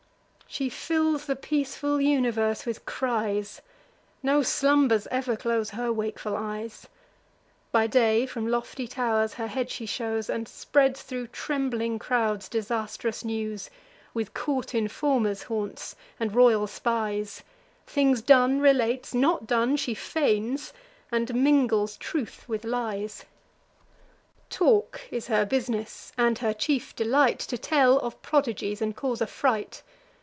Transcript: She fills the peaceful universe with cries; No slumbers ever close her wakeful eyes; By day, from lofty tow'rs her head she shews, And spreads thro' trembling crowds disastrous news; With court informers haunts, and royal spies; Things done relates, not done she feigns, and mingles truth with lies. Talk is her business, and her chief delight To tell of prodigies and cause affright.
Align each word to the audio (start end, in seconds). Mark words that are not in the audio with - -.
She 0.53 0.67
fills 0.67 1.27
the 1.27 1.37
peaceful 1.37 2.01
universe 2.01 2.65
with 2.65 2.85
cries; 2.85 3.61
No 4.21 4.43
slumbers 4.43 5.07
ever 5.09 5.37
close 5.37 5.69
her 5.69 5.93
wakeful 5.93 6.35
eyes; 6.35 6.87
By 7.71 7.87
day, 7.87 8.25
from 8.25 8.45
lofty 8.49 8.85
tow'rs 8.85 9.35
her 9.35 9.47
head 9.47 9.69
she 9.69 9.85
shews, 9.85 10.29
And 10.29 10.49
spreads 10.49 11.03
thro' 11.03 11.27
trembling 11.27 11.99
crowds 11.99 12.49
disastrous 12.49 13.23
news; 13.23 13.69
With 14.13 14.33
court 14.33 14.75
informers 14.75 15.43
haunts, 15.43 15.95
and 16.19 16.35
royal 16.35 16.67
spies; 16.67 17.43
Things 17.87 18.21
done 18.21 18.59
relates, 18.59 19.13
not 19.13 19.47
done 19.47 19.77
she 19.77 19.93
feigns, 19.93 20.73
and 21.13 21.33
mingles 21.33 21.95
truth 21.95 22.43
with 22.49 22.65
lies. 22.65 23.23
Talk 24.49 24.99
is 25.11 25.27
her 25.27 25.45
business, 25.45 26.11
and 26.17 26.39
her 26.39 26.53
chief 26.53 26.93
delight 26.93 27.39
To 27.39 27.57
tell 27.57 27.99
of 27.99 28.21
prodigies 28.21 28.81
and 28.81 28.97
cause 28.97 29.21
affright. 29.21 29.81